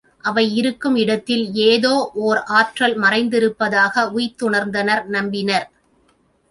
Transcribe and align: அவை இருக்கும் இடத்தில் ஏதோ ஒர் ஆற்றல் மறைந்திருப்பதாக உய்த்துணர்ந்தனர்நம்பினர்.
அவை 0.23 0.55
இருக்கும் 0.55 0.95
இடத்தில் 0.95 1.43
ஏதோ 1.65 1.91
ஒர் 2.21 2.41
ஆற்றல் 2.53 2.97
மறைந்திருப்பதாக 2.99 4.05
உய்த்துணர்ந்தனர்நம்பினர். 4.11 5.67